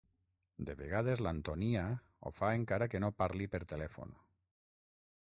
De 0.69 0.73
vegades 0.79 1.21
l'Antonia 1.25 1.83
ho 2.29 2.31
fa 2.39 2.51
encara 2.61 2.87
que 2.95 3.03
no 3.05 3.13
parli 3.23 3.51
per 3.53 3.63
telèfon. 3.75 4.17